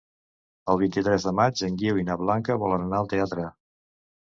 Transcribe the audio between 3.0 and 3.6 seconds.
al teatre.